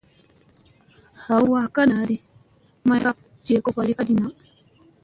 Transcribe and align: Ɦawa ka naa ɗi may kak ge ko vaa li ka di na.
Ɦawa 1.25 1.59
ka 1.75 1.81
naa 1.89 2.07
ɗi 2.09 2.17
may 2.87 2.99
kak 3.03 3.17
ge 3.45 3.55
ko 3.63 3.69
vaa 3.75 3.87
li 3.87 3.93
ka 3.97 4.03
di 4.07 4.13
na. 4.19 4.25